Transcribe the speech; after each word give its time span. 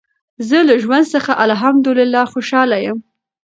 زه 0.47 0.57
له 0.67 0.75
ژوند 0.83 1.05
څخه 1.13 1.31
الحمدلله 1.45 2.21
خوشحاله 2.31 2.77
یم. 2.85 2.97